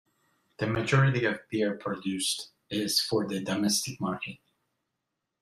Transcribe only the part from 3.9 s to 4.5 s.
market.